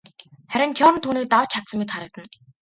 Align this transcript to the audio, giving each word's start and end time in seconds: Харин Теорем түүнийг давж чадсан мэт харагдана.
Харин 0.55 0.71
Теорем 0.79 0.97
түүнийг 1.03 1.27
давж 1.35 1.49
чадсан 1.53 1.77
мэт 1.85 1.89
харагдана. 1.97 2.27